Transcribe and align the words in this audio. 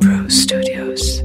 Pro 0.00 0.28
Studios. 0.28 1.22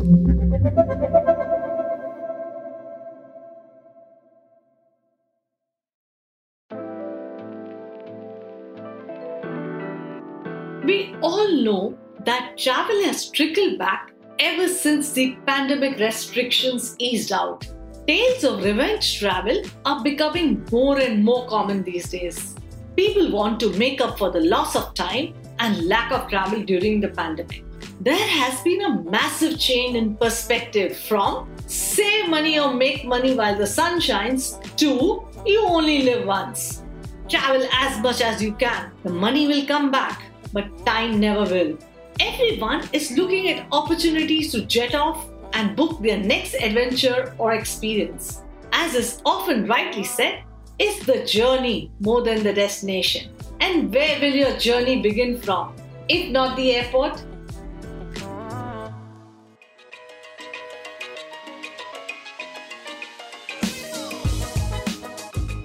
We 10.84 11.16
all 11.22 11.52
know 11.64 11.98
that 12.26 12.58
travel 12.58 13.04
has 13.04 13.30
trickled 13.30 13.78
back 13.78 14.12
ever 14.40 14.68
since 14.68 15.12
the 15.12 15.38
pandemic 15.46 16.00
restrictions 16.00 16.96
eased 16.98 17.32
out. 17.32 17.68
Tales 18.08 18.44
of 18.44 18.64
revenge 18.64 19.20
travel 19.20 19.62
are 19.86 20.04
becoming 20.04 20.66
more 20.72 21.00
and 21.00 21.24
more 21.24 21.48
common 21.48 21.84
these 21.84 22.10
days. 22.10 22.56
People 22.96 23.32
want 23.32 23.60
to 23.60 23.70
make 23.74 24.02
up 24.02 24.18
for 24.18 24.32
the 24.32 24.42
loss 24.42 24.76
of 24.76 24.96
time 24.96 25.36
and 25.60 25.86
lack 25.86 26.12
of 26.12 26.28
travel 26.28 26.64
during 26.64 27.00
the 27.00 27.10
pandemic. 27.10 27.64
There 28.02 28.28
has 28.28 28.62
been 28.62 28.82
a 28.82 29.02
massive 29.04 29.60
change 29.60 29.96
in 29.96 30.16
perspective 30.16 30.98
from 30.98 31.50
save 31.68 32.30
money 32.30 32.60
or 32.60 32.74
make 32.74 33.06
money 33.06 33.36
while 33.36 33.58
the 33.58 33.68
sun 33.68 34.00
shines 34.00 34.60
to 34.78 35.26
you 35.46 35.66
only 35.66 36.04
live 36.04 36.26
once. 36.26 36.84
Travel 37.30 37.68
as 37.72 38.02
much 38.02 38.22
as 38.22 38.42
you 38.42 38.54
can. 38.54 38.92
The 39.04 39.10
money 39.10 39.48
will 39.48 39.66
come 39.66 39.92
back, 39.92 40.24
but 40.52 40.86
time 40.86 41.20
never 41.20 41.44
will. 41.44 41.78
Everyone 42.20 42.88
is 42.94 43.12
looking 43.12 43.50
at 43.50 43.66
opportunities 43.72 44.52
to 44.52 44.66
jet 44.66 44.96
off 44.96 45.28
and 45.54 45.76
book 45.76 46.02
their 46.02 46.18
next 46.18 46.56
adventure 46.56 47.34
or 47.38 47.54
experience. 47.54 48.42
As 48.72 48.96
is 48.96 49.22
often 49.26 49.68
rightly 49.68 50.04
said, 50.04 50.44
it's 50.80 51.06
the 51.06 51.24
journey 51.26 51.92
more 52.00 52.24
than 52.24 52.44
the 52.44 52.54
destination. 52.54 53.32
And 53.62 53.94
where 53.94 54.20
will 54.20 54.34
your 54.34 54.58
journey 54.58 55.02
begin 55.02 55.40
from? 55.40 55.76
If 56.10 56.32
not 56.32 56.58
the 56.58 56.76
airport, 56.76 57.24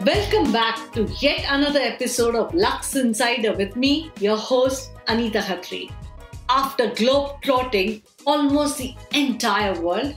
Welcome 0.08 0.52
back 0.52 0.90
to 0.94 1.04
yet 1.20 1.44
another 1.50 1.80
episode 1.80 2.34
of 2.34 2.54
Lux 2.54 2.96
Insider 2.96 3.52
with 3.52 3.76
me, 3.76 4.10
your 4.20 4.38
host, 4.38 4.92
Anita 5.06 5.40
Khatri. 5.40 5.92
After 6.48 6.94
globe 6.94 7.42
trotting 7.42 8.00
almost 8.26 8.78
the 8.78 8.94
entire 9.12 9.78
world, 9.78 10.14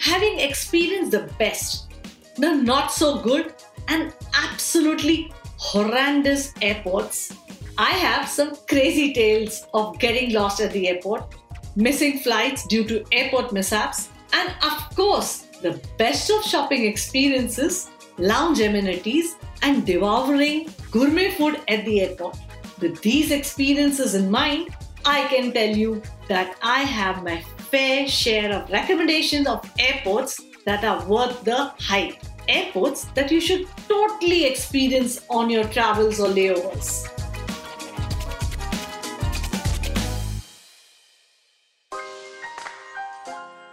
having 0.00 0.40
experienced 0.40 1.12
the 1.12 1.30
best, 1.38 1.92
the 2.38 2.56
not 2.56 2.90
so 2.90 3.20
good, 3.22 3.54
and 3.86 4.12
absolutely 4.34 5.32
horrendous 5.58 6.52
airports, 6.60 7.32
I 7.78 7.90
have 7.90 8.28
some 8.28 8.56
crazy 8.68 9.12
tales 9.12 9.64
of 9.72 9.96
getting 10.00 10.32
lost 10.32 10.60
at 10.60 10.72
the 10.72 10.88
airport, 10.88 11.36
missing 11.76 12.18
flights 12.18 12.66
due 12.66 12.82
to 12.82 13.04
airport 13.12 13.52
mishaps, 13.52 14.08
and 14.32 14.52
of 14.64 14.96
course, 14.96 15.42
the 15.62 15.80
best 15.98 16.28
of 16.30 16.42
shopping 16.42 16.84
experiences 16.84 17.90
lounge 18.20 18.60
amenities, 18.60 19.36
and 19.62 19.84
devouring 19.84 20.68
gourmet 20.90 21.32
food 21.32 21.60
at 21.68 21.84
the 21.84 22.02
airport. 22.02 22.36
With 22.80 23.00
these 23.02 23.30
experiences 23.30 24.14
in 24.14 24.30
mind, 24.30 24.68
I 25.04 25.26
can 25.28 25.52
tell 25.52 25.74
you 25.74 26.02
that 26.28 26.56
I 26.62 26.80
have 26.80 27.24
my 27.24 27.42
fair 27.70 28.06
share 28.06 28.52
of 28.52 28.70
recommendations 28.70 29.46
of 29.46 29.68
airports 29.78 30.40
that 30.66 30.84
are 30.84 31.04
worth 31.06 31.42
the 31.44 31.72
hype. 31.78 32.16
Airports 32.48 33.04
that 33.14 33.30
you 33.30 33.40
should 33.40 33.66
totally 33.88 34.44
experience 34.44 35.24
on 35.30 35.50
your 35.50 35.64
travels 35.64 36.20
or 36.20 36.28
layovers. 36.28 37.06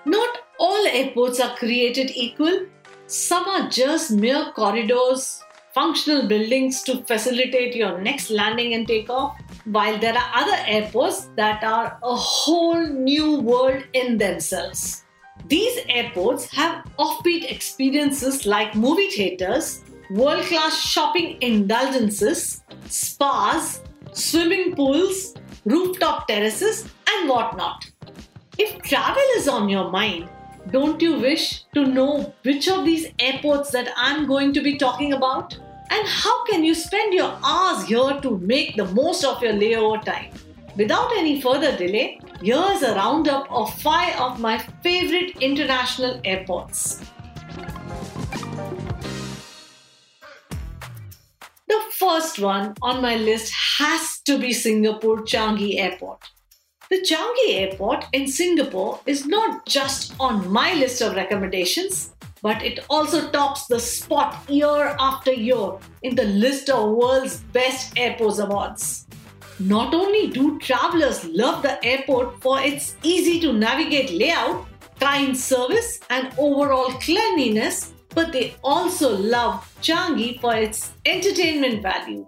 Not 0.06 0.38
all 0.59 0.88
airports 0.88 1.40
are 1.40 1.56
created 1.58 2.12
equal 2.12 2.68
some 3.08 3.47
are 3.47 3.69
just 3.69 4.12
mere 4.12 4.51
corridors, 4.53 5.41
functional 5.73 6.28
buildings 6.28 6.81
to 6.84 7.03
facilitate 7.03 7.73
your 7.73 8.01
next 8.01 8.29
landing 8.29 8.73
and 8.73 8.85
takeoff, 8.85 9.40
while 9.63 9.97
there 9.97 10.13
are 10.13 10.31
other 10.35 10.57
airports 10.66 11.29
that 11.38 11.63
are 11.63 11.97
a 12.03 12.16
whole 12.16 12.85
new 12.85 13.40
world 13.40 13.84
in 13.94 14.18
themselves. 14.18 15.06
These 15.47 15.79
airports 15.88 16.51
have 16.51 16.84
offbeat 17.00 17.50
experiences 17.50 18.45
like 18.45 18.75
movie 18.75 19.09
theaters, 19.09 19.84
world 20.09 20.44
class 20.44 20.78
shopping 20.78 21.38
indulgences, 21.41 22.62
spas, 22.88 23.81
swimming 24.12 24.75
pools, 24.75 25.35
rooftop 25.63 26.28
terraces, 26.28 26.89
and 27.09 27.29
whatnot. 27.29 27.89
If 28.57 28.81
travel 28.81 29.24
is 29.38 29.47
on 29.47 29.69
your 29.69 29.91
mind, 29.91 30.28
don't 30.72 31.01
you 31.01 31.17
wish 31.19 31.63
to 31.73 31.85
know 31.85 32.33
which 32.44 32.67
of 32.67 32.83
these 32.83 33.07
airports 33.19 33.72
that 33.72 33.89
I'm 33.95 34.28
going 34.28 34.53
to 34.53 34.61
be 34.61 34.78
talking 34.78 35.13
about? 35.13 35.57
And 35.89 36.07
how 36.07 36.45
can 36.45 36.63
you 36.63 36.75
spend 36.75 37.13
your 37.13 37.38
hours 37.44 37.85
here 37.85 38.19
to 38.22 38.38
make 38.39 38.75
the 38.75 38.85
most 38.85 39.23
of 39.23 39.41
your 39.41 39.53
layover 39.53 40.03
time? 40.03 40.33
Without 40.75 41.11
any 41.16 41.41
further 41.41 41.75
delay, 41.77 42.19
here's 42.41 42.81
a 42.81 42.95
roundup 42.95 43.50
of 43.50 43.73
five 43.81 44.19
of 44.19 44.39
my 44.39 44.57
favorite 44.83 45.38
international 45.41 46.19
airports. 46.25 47.01
The 51.67 51.81
first 51.91 52.39
one 52.39 52.73
on 52.81 53.01
my 53.01 53.16
list 53.16 53.53
has 53.79 54.19
to 54.25 54.38
be 54.38 54.51
Singapore 54.51 55.19
Changi 55.22 55.79
Airport. 55.79 56.29
The 56.90 57.02
Changi 57.02 57.59
Airport 57.59 58.06
in 58.14 58.30
Singapore 58.30 59.02
is 59.06 59.25
not 59.25 59.66
just 59.66 60.14
on 60.22 60.50
my 60.50 60.74
list 60.74 61.02
of 61.02 61.18
recommendations, 61.18 62.14
but 62.42 62.64
it 62.64 62.80
also 62.90 63.30
tops 63.30 63.68
the 63.68 63.78
spot 63.78 64.50
year 64.50 64.96
after 64.98 65.34
year 65.34 65.74
in 66.03 66.16
the 66.16 66.24
list 66.24 66.70
of 66.70 66.92
world's 66.92 67.40
best 67.52 67.92
airports 67.98 68.40
awards. 68.40 69.06
Not 69.59 69.94
only 69.94 70.28
do 70.28 70.58
travelers 70.59 71.25
love 71.25 71.62
the 71.62 71.84
airport 71.84 72.42
for 72.42 72.62
its 72.62 72.96
easy 73.04 73.42
to 73.42 73.52
navigate 73.52 74.12
layout, 74.12 74.66
kind 74.98 75.38
service, 75.38 76.00
and 76.09 76.31
overall 76.38 76.92
cleanliness, 77.02 77.92
but 78.16 78.31
they 78.31 78.56
also 78.64 79.18
love 79.18 79.69
Changi 79.81 80.40
for 80.40 80.56
its 80.56 80.94
entertainment 81.06 81.81
value. 81.81 82.25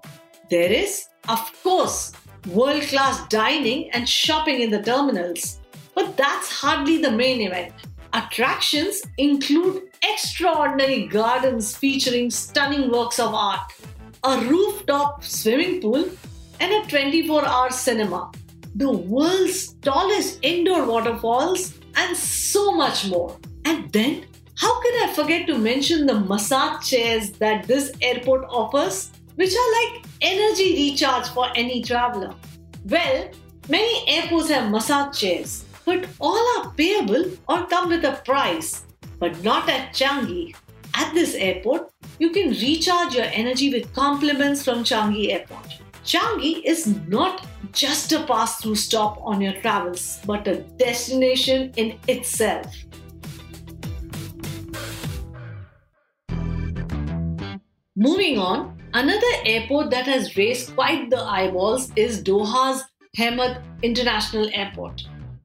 There 0.50 0.70
is, 0.70 1.08
of 1.30 1.40
course, 1.64 2.12
world 2.48 2.84
class 2.84 3.28
dining 3.28 3.92
and 3.92 4.08
shopping 4.08 4.62
in 4.62 4.72
the 4.72 4.82
terminals. 4.82 5.60
But 5.96 6.16
that's 6.18 6.52
hardly 6.52 7.02
the 7.02 7.12
main 7.12 7.42
event. 7.42 7.74
Attractions 8.14 9.02
include 9.18 9.84
extraordinary 10.04 11.08
gardens 11.08 11.76
featuring 11.76 12.32
stunning 12.32 12.92
works 12.92 13.20
of 13.20 13.34
art, 13.34 13.72
a 14.24 14.40
rooftop 14.42 15.24
swimming 15.24 15.82
pool, 15.82 16.10
and 16.60 16.72
a 16.72 16.88
24 16.90 17.46
hour 17.46 17.70
cinema, 17.70 18.32
the 18.76 18.92
world's 18.92 19.74
tallest 19.76 20.40
indoor 20.42 20.86
waterfalls, 20.86 21.74
and 21.96 22.16
so 22.16 22.72
much 22.72 23.08
more. 23.08 23.38
And 23.66 23.92
then, 23.92 24.26
how 24.56 24.82
can 24.82 25.10
I 25.10 25.14
forget 25.14 25.48
to 25.48 25.58
mention 25.58 26.06
the 26.06 26.20
massage 26.20 26.90
chairs 26.90 27.32
that 27.34 27.68
this 27.68 27.92
airport 28.02 28.46
offers? 28.50 29.12
Which 29.40 29.56
are 29.56 29.72
like 29.80 30.06
energy 30.20 30.74
recharge 30.74 31.30
for 31.30 31.48
any 31.56 31.82
traveler. 31.82 32.36
Well, 32.84 33.30
many 33.70 34.04
airports 34.06 34.50
have 34.50 34.70
massage 34.70 35.18
chairs, 35.18 35.64
but 35.86 36.06
all 36.20 36.46
are 36.58 36.74
payable 36.74 37.24
or 37.48 37.66
come 37.68 37.88
with 37.88 38.04
a 38.04 38.22
price, 38.26 38.84
but 39.18 39.42
not 39.42 39.70
at 39.70 39.94
Changi. 39.94 40.54
At 40.94 41.14
this 41.14 41.36
airport, 41.36 41.90
you 42.20 42.32
can 42.32 42.50
recharge 42.50 43.16
your 43.16 43.28
energy 43.32 43.72
with 43.72 43.94
compliments 43.94 44.62
from 44.62 44.84
Changi 44.84 45.32
Airport. 45.32 45.70
Changi 46.04 46.62
is 46.66 46.88
not 47.08 47.48
just 47.72 48.12
a 48.12 48.26
pass 48.26 48.60
through 48.62 48.76
stop 48.76 49.22
on 49.22 49.40
your 49.40 49.54
travels, 49.62 50.20
but 50.26 50.50
a 50.50 50.64
destination 50.84 51.72
in 51.78 51.98
itself. 52.10 52.76
Moving 57.96 58.38
on, 58.38 58.79
Another 58.94 59.34
airport 59.46 59.92
that 59.92 60.08
has 60.08 60.36
raised 60.36 60.74
quite 60.74 61.12
the 61.12 61.22
eyeballs 61.22 61.92
is 61.96 62.24
Doha's 62.24 62.84
Hamad 63.16 63.62
International 63.84 64.50
Airport. 64.52 65.04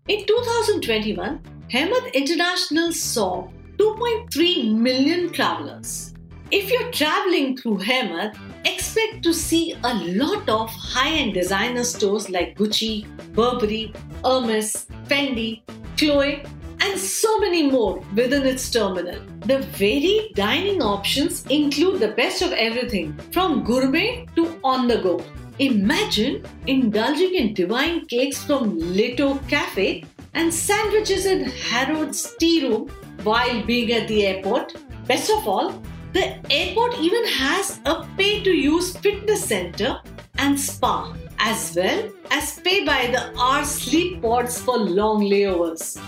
In 0.08 0.25
2021, 0.25 1.41
Hamad 1.70 2.14
International 2.14 2.91
saw 2.91 3.49
2.3 3.76 4.75
million 4.75 5.31
travelers. 5.31 6.14
If 6.50 6.70
you're 6.70 6.91
traveling 6.91 7.58
through 7.58 7.81
Hamad, 7.81 8.35
expect 8.64 9.23
to 9.25 9.35
see 9.35 9.75
a 9.85 9.94
lot 9.94 10.49
of 10.49 10.70
high-end 10.70 11.35
designer 11.35 11.85
stores 11.85 12.31
like 12.31 12.56
Gucci, 12.56 13.06
Burberry, 13.35 13.93
Hermes, 14.25 14.87
Fendi, 15.05 15.61
Chloe, 15.99 16.43
and 16.84 17.00
so 17.00 17.38
many 17.38 17.70
more 17.70 18.02
within 18.14 18.46
its 18.46 18.70
terminal. 18.70 19.20
The 19.46 19.60
varied 19.78 20.34
dining 20.34 20.82
options 20.82 21.46
include 21.46 22.00
the 22.00 22.12
best 22.20 22.42
of 22.42 22.52
everything 22.52 23.16
from 23.32 23.64
gourmet 23.64 24.26
to 24.36 24.60
on 24.62 24.86
the 24.86 24.98
go. 24.98 25.22
Imagine 25.58 26.44
indulging 26.66 27.34
in 27.36 27.54
divine 27.54 28.04
cakes 28.06 28.44
from 28.44 28.78
Leto 28.78 29.38
Cafe 29.48 30.04
and 30.34 30.52
sandwiches 30.52 31.26
in 31.26 31.44
Harrods 31.44 32.34
tea 32.38 32.69
room 32.69 32.88
while 33.22 33.64
being 33.64 33.92
at 33.92 34.08
the 34.08 34.26
airport. 34.26 34.75
Best 35.06 35.31
of 35.31 35.48
all, 35.48 35.81
the 36.12 36.26
airport 36.50 36.98
even 36.98 37.25
has 37.26 37.81
a 37.86 38.06
pay 38.16 38.42
to 38.42 38.50
use 38.50 38.96
fitness 38.96 39.44
center 39.44 40.00
and 40.38 40.58
spa, 40.58 41.14
as 41.38 41.75
well 41.76 42.10
as 42.31 42.60
pay 42.60 42.84
by 42.84 43.06
the 43.06 43.22
hour 43.38 43.64
sleep 43.64 44.20
pods 44.20 44.60
for 44.60 44.76
long 44.78 45.22
layovers. 45.22 45.98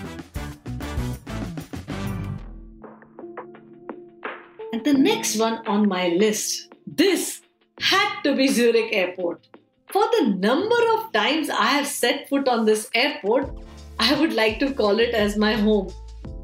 The 4.87 4.95
next 4.95 5.37
one 5.37 5.67
on 5.67 5.89
my 5.89 6.11
list, 6.11 6.73
this 6.87 7.41
had 7.81 8.23
to 8.23 8.37
be 8.37 8.47
Zurich 8.47 8.93
Airport. 8.93 9.49
For 9.89 10.05
the 10.13 10.29
number 10.29 10.77
of 10.95 11.13
times 11.13 11.51
I 11.51 11.67
have 11.67 11.89
set 11.89 12.29
foot 12.29 12.47
on 12.47 12.65
this 12.65 12.89
airport, 12.95 13.51
I 13.99 14.15
would 14.21 14.33
like 14.33 14.61
to 14.61 14.73
call 14.73 15.01
it 15.01 15.13
as 15.13 15.37
my 15.37 15.55
home. 15.55 15.93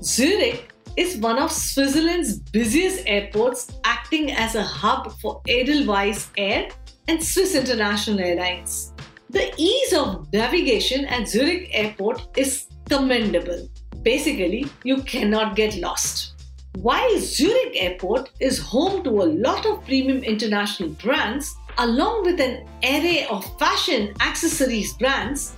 Zurich 0.02 0.72
is 0.96 1.18
one 1.18 1.38
of 1.38 1.52
Switzerland's 1.52 2.40
busiest 2.40 3.04
airports, 3.06 3.70
acting 3.84 4.32
as 4.32 4.56
a 4.56 4.64
hub 4.64 5.12
for 5.20 5.40
Edelweiss 5.46 6.28
Air 6.36 6.68
and 7.06 7.22
Swiss 7.22 7.54
International 7.54 8.18
Airlines. 8.18 8.92
The 9.30 9.54
ease 9.56 9.92
of 9.92 10.32
navigation 10.32 11.04
at 11.04 11.28
Zurich 11.28 11.68
Airport 11.70 12.36
is 12.36 12.66
commendable. 12.88 13.68
Basically, 14.02 14.66
you 14.82 15.00
cannot 15.04 15.54
get 15.54 15.76
lost. 15.76 16.31
While 16.76 17.18
Zurich 17.18 17.76
Airport 17.76 18.30
is 18.40 18.58
home 18.58 19.04
to 19.04 19.10
a 19.10 19.28
lot 19.28 19.66
of 19.66 19.84
premium 19.84 20.24
international 20.24 20.88
brands, 20.88 21.54
along 21.76 22.24
with 22.24 22.40
an 22.40 22.66
array 22.82 23.26
of 23.30 23.44
fashion 23.58 24.14
accessories 24.20 24.94
brands, 24.94 25.52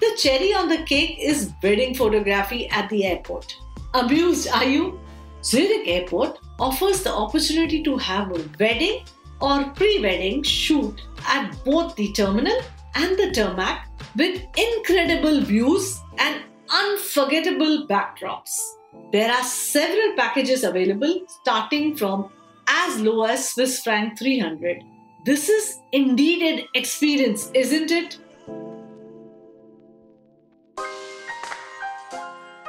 the 0.00 0.14
cherry 0.18 0.52
on 0.52 0.68
the 0.68 0.82
cake 0.84 1.16
is 1.20 1.52
wedding 1.62 1.94
photography 1.94 2.68
at 2.68 2.88
the 2.90 3.06
airport. 3.06 3.56
Amused, 3.94 4.48
are 4.48 4.64
you? 4.66 5.00
Zurich 5.42 5.88
Airport 5.88 6.38
offers 6.60 7.02
the 7.02 7.14
opportunity 7.14 7.82
to 7.82 7.96
have 7.96 8.30
a 8.30 8.44
wedding 8.60 9.04
or 9.40 9.64
pre 9.70 10.00
wedding 10.00 10.42
shoot 10.42 11.00
at 11.26 11.50
both 11.64 11.96
the 11.96 12.12
terminal 12.12 12.60
and 12.94 13.16
the 13.16 13.30
tarmac 13.30 13.88
with 14.16 14.42
incredible 14.56 15.40
views 15.40 15.98
and 16.18 16.42
unforgettable 16.68 17.86
backdrops. 17.88 18.77
There 19.12 19.30
are 19.30 19.42
several 19.42 20.14
packages 20.16 20.64
available 20.64 21.22
starting 21.28 21.96
from 21.96 22.30
as 22.66 23.00
low 23.00 23.24
as 23.24 23.50
Swiss 23.50 23.82
franc 23.82 24.18
300. 24.18 24.82
This 25.24 25.48
is 25.48 25.78
indeed 25.92 26.42
an 26.42 26.66
experience, 26.74 27.50
isn't 27.54 27.90
it? 27.90 28.18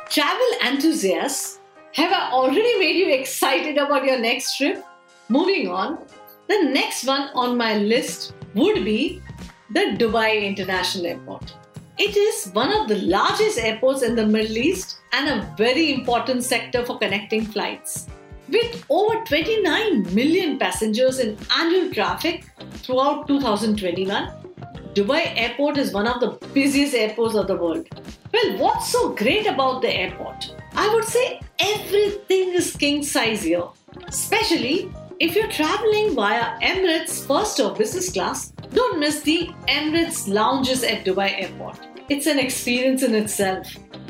Travel 0.10 0.52
enthusiasts, 0.66 1.60
have 1.94 2.12
I 2.12 2.32
already 2.32 2.80
made 2.80 2.98
you 2.98 3.14
excited 3.14 3.78
about 3.78 4.04
your 4.06 4.20
next 4.20 4.58
trip? 4.58 4.84
Moving 5.30 5.70
on, 5.70 6.00
the 6.48 6.64
next 6.64 7.06
one 7.06 7.30
on 7.36 7.56
my 7.56 7.78
list 7.78 8.34
would 8.56 8.84
be 8.84 9.22
the 9.70 9.96
Dubai 9.98 10.44
International 10.44 11.06
Airport. 11.06 11.54
It 12.02 12.16
is 12.16 12.54
one 12.54 12.72
of 12.72 12.88
the 12.88 12.96
largest 12.96 13.58
airports 13.60 14.04
in 14.04 14.16
the 14.16 14.26
Middle 14.26 14.58
East 14.58 15.00
and 15.12 15.28
a 15.28 15.54
very 15.58 15.94
important 15.94 16.46
sector 16.46 16.86
for 16.86 16.98
connecting 16.98 17.44
flights. 17.44 18.08
With 18.48 18.86
over 18.90 19.22
29 19.26 20.16
million 20.16 20.58
passengers 20.58 21.20
in 21.20 21.38
annual 21.58 21.94
traffic 21.94 22.46
throughout 22.84 23.28
2021, 23.28 24.32
Dubai 24.94 25.34
Airport 25.36 25.78
is 25.78 25.92
one 25.92 26.08
of 26.08 26.22
the 26.22 26.38
busiest 26.54 26.96
airports 26.96 27.36
of 27.36 27.48
the 27.48 27.58
world. 27.58 27.86
Well, 28.34 28.58
what's 28.60 28.88
so 28.88 29.10
great 29.10 29.46
about 29.46 29.82
the 29.82 29.94
airport? 29.94 30.56
I 30.76 30.88
would 30.94 31.04
say 31.04 31.42
everything 31.60 32.54
is 32.54 32.78
king 32.78 33.04
size 33.04 33.44
here, 33.44 33.66
especially 34.08 34.90
if 35.20 35.36
you're 35.36 35.52
traveling 35.52 36.16
via 36.16 36.58
Emirates 36.62 37.28
first 37.28 37.60
or 37.60 37.76
business 37.76 38.10
class. 38.10 38.54
Don't 38.74 39.00
miss 39.00 39.22
the 39.22 39.50
Emirates 39.68 40.34
lounges 40.34 40.82
at 40.82 41.04
Dubai 41.04 41.42
Airport. 41.42 41.89
It's 42.10 42.26
an 42.26 42.40
experience 42.40 43.04
in 43.04 43.14
itself. 43.14 43.68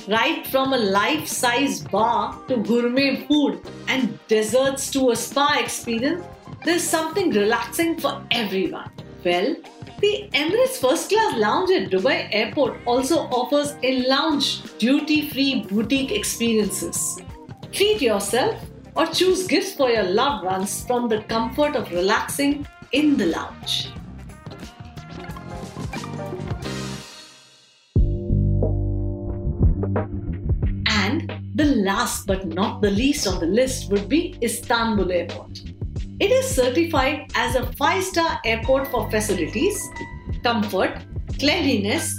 Right 0.07 0.47
from 0.47 0.71
a 0.71 0.77
life 0.77 1.27
size 1.27 1.81
bar 1.81 2.41
to 2.47 2.55
gourmet 2.55 3.25
food 3.27 3.61
and 3.89 4.17
desserts 4.29 4.89
to 4.91 5.11
a 5.11 5.15
spa 5.17 5.59
experience, 5.59 6.23
there's 6.63 6.81
something 6.81 7.29
relaxing 7.31 7.99
for 7.99 8.23
everyone. 8.31 8.89
Well, 9.25 9.53
the 9.99 10.29
Emirates 10.31 10.77
First 10.79 11.09
Class 11.09 11.37
Lounge 11.37 11.71
at 11.71 11.91
Dubai 11.91 12.29
Airport 12.31 12.77
also 12.85 13.17
offers 13.39 13.75
in 13.81 14.07
lounge 14.07 14.63
duty 14.77 15.29
free 15.29 15.63
boutique 15.63 16.13
experiences. 16.13 17.19
Treat 17.73 18.01
yourself 18.01 18.55
or 18.95 19.07
choose 19.07 19.45
gifts 19.45 19.73
for 19.73 19.89
your 19.89 20.03
loved 20.03 20.45
ones 20.45 20.85
from 20.85 21.09
the 21.09 21.21
comfort 21.23 21.75
of 21.75 21.91
relaxing 21.91 22.65
in 22.93 23.17
the 23.17 23.25
lounge. 23.25 23.89
And 30.87 31.33
the 31.55 31.65
last 31.83 32.27
but 32.27 32.47
not 32.47 32.81
the 32.81 32.91
least 32.91 33.27
on 33.27 33.39
the 33.39 33.45
list 33.45 33.91
would 33.91 34.07
be 34.07 34.37
Istanbul 34.41 35.11
Airport. 35.11 35.61
It 36.19 36.31
is 36.31 36.45
certified 36.53 37.31
as 37.35 37.55
a 37.55 37.65
5 37.73 38.03
star 38.03 38.39
airport 38.45 38.87
for 38.89 39.09
facilities, 39.09 39.81
comfort, 40.43 40.99
cleanliness, 41.39 42.13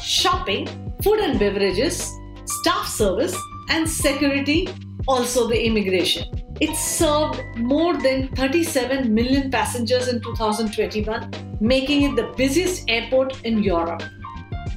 shopping, 0.00 0.66
food 1.02 1.20
and 1.20 1.38
beverages, 1.38 2.12
staff 2.44 2.86
service, 2.86 3.36
and 3.70 3.88
security, 3.88 4.68
also 5.06 5.48
the 5.48 5.66
immigration. 5.66 6.24
It 6.60 6.74
served 6.76 7.42
more 7.56 7.96
than 7.96 8.28
37 8.36 9.12
million 9.12 9.50
passengers 9.50 10.08
in 10.08 10.20
2021, 10.22 11.30
making 11.60 12.02
it 12.02 12.16
the 12.16 12.32
busiest 12.36 12.88
airport 12.88 13.44
in 13.44 13.62
Europe. 13.62 14.02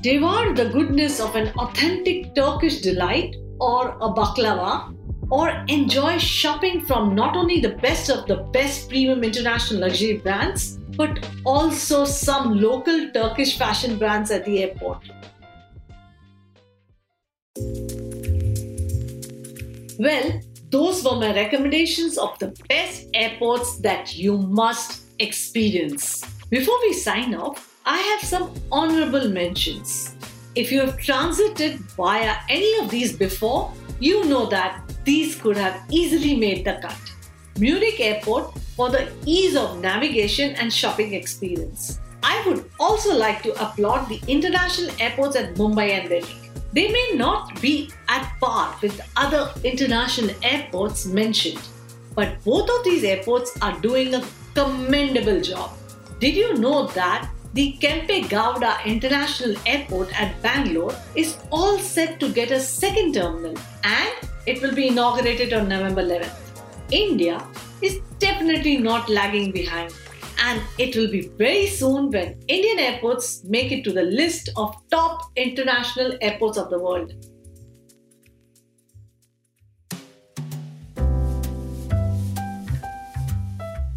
Devour 0.02 0.54
the 0.54 0.70
goodness 0.70 1.20
of 1.20 1.36
an 1.36 1.50
authentic 1.58 2.34
Turkish 2.34 2.80
delight 2.80 3.36
or 3.60 3.90
a 4.00 4.10
baklava 4.14 4.96
or 5.30 5.50
enjoy 5.68 6.18
shopping 6.18 6.86
from 6.86 7.14
not 7.14 7.36
only 7.36 7.60
the 7.60 7.76
best 7.82 8.10
of 8.10 8.26
the 8.26 8.38
best 8.54 8.88
premium 8.88 9.26
international 9.26 9.82
luxury 9.82 10.16
brands, 10.18 10.78
but 10.96 11.28
also 11.46 12.06
some 12.06 12.62
local 12.62 13.12
Turkish 13.12 13.58
fashion 13.58 14.00
brands 14.00 14.32
at 14.32 14.46
the 14.46 14.64
airport. 14.64 15.04
Well, 20.00 20.40
those 20.70 21.04
were 21.04 21.18
my 21.18 21.36
recommendations 21.36 22.18
of 22.18 22.40
the 22.40 22.56
best 22.70 23.08
airports 23.14 23.80
that 23.80 24.16
you 24.16 24.38
must 24.38 25.02
experience. 25.20 26.24
Before 26.50 26.80
we 26.84 26.94
sign 26.94 27.36
off, 27.36 27.69
I 27.86 27.98
have 27.98 28.22
some 28.28 28.54
honorable 28.72 29.30
mentions. 29.30 30.16
If 30.56 30.72
you 30.72 30.82
have 30.82 30.98
transited 30.98 31.80
via 31.98 32.36
any 32.50 32.78
of 32.80 32.90
these 32.90 33.16
before, 33.16 33.72
you 34.00 34.26
know 34.26 34.46
that 34.48 34.82
these 35.06 35.36
could 35.36 35.58
have 35.58 35.82
easily 35.90 36.36
made 36.36 36.66
the 36.66 36.80
cut. 36.82 37.00
Munich 37.58 38.00
Airport 38.00 38.58
for 38.76 38.90
the 38.90 39.12
ease 39.26 39.56
of 39.56 39.80
navigation 39.80 40.56
and 40.56 40.74
shopping 40.74 41.14
experience. 41.14 42.00
I 42.22 42.44
would 42.46 42.70
also 42.80 43.18
like 43.18 43.42
to 43.44 43.54
applaud 43.64 44.10
the 44.10 44.22
international 44.28 44.92
airports 45.00 45.36
at 45.36 45.56
Mumbai 45.56 45.90
and 45.92 46.10
Delhi. 46.10 46.36
They 46.74 46.90
may 46.90 47.12
not 47.16 47.62
be 47.62 47.90
at 48.08 48.32
par 48.40 48.76
with 48.82 49.02
other 49.18 49.52
international 49.64 50.36
airports 50.44 51.06
mentioned, 51.06 51.68
but 52.14 52.44
both 52.44 52.70
of 52.70 52.84
these 52.84 53.04
airports 53.04 53.58
are 53.62 53.80
doing 53.80 54.14
a 54.14 54.24
commendable 54.54 55.42
job. 55.42 55.72
Did 56.20 56.36
you 56.36 56.56
know 56.56 56.88
that 56.88 57.30
the 57.54 57.76
Kempegowda 57.80 58.86
International 58.86 59.56
Airport 59.66 60.10
at 60.20 60.40
Bangalore 60.42 60.96
is 61.16 61.38
all 61.52 61.80
set 61.80 62.20
to 62.20 62.32
get 62.32 62.52
a 62.52 62.60
second 62.60 63.14
terminal 63.14 63.56
and 63.84 64.14
it 64.46 64.62
will 64.62 64.76
be 64.76 64.90
inaugurated 64.90 65.54
on 65.54 65.68
November 65.68 66.04
11th. 66.04 66.36
India 66.92 67.44
is 67.82 68.00
definitely 68.20 68.78
not 68.78 69.10
lagging 69.10 69.52
behind 69.52 69.92
and 70.44 70.62
it 70.78 70.96
will 70.96 71.10
be 71.10 71.28
very 71.38 71.66
soon 71.68 72.12
when 72.12 72.40
Indian 72.48 72.80
airports 72.80 73.44
make 73.44 73.72
it 73.72 73.84
to 73.84 73.92
the 73.92 74.04
list 74.04 74.50
of 74.56 74.76
top 74.92 75.32
international 75.36 76.18
airports 76.22 76.58
of 76.58 76.70
the 76.70 76.80
world. 76.80 77.14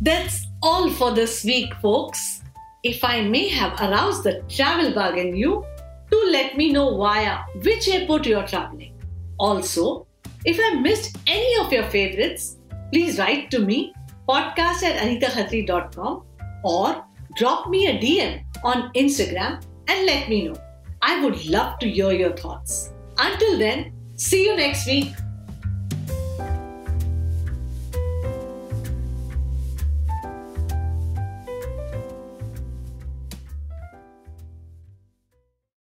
That's 0.01 0.47
all 0.63 0.91
for 0.91 1.15
this 1.15 1.45
week, 1.45 1.73
folks 1.81 2.42
if 2.83 3.05
I 3.05 3.23
may 3.23 3.49
have 3.49 3.79
aroused 3.81 4.25
the 4.25 4.43
travel 4.49 4.93
bug 4.93 5.17
in 5.17 5.37
you, 5.37 5.65
do 6.11 6.29
let 6.31 6.57
me 6.57 6.73
know 6.73 6.97
via 6.97 7.39
which 7.63 7.89
airport 7.89 8.27
you 8.27 8.37
are 8.37 8.47
traveling. 8.47 9.01
Also, 9.39 10.07
if 10.45 10.59
I 10.61 10.81
missed 10.81 11.17
any 11.29 11.65
of 11.65 11.73
your 11.73 11.85
favorites, 11.85 12.57
please 12.93 13.19
write 13.19 13.51
to 13.53 13.61
me 13.61 13.95
podcast 14.29 14.83
at 14.83 14.99
anitakhatri.com 15.01 16.25
or 16.65 17.05
drop 17.37 17.69
me 17.69 17.87
a 17.87 17.99
DM 17.99 18.45
on 18.65 18.93
Instagram 18.95 19.63
and 19.89 20.07
let 20.07 20.29
me 20.29 20.49
know. 20.49 20.57
I 21.03 21.25
would 21.25 21.47
love 21.47 21.79
to 21.79 21.89
hear 21.89 22.13
your 22.13 22.37
thoughts. 22.37 22.93
Until 23.17 23.59
then, 23.59 23.93
see 24.17 24.45
you 24.45 24.57
next 24.57 24.87
week. 24.87 25.13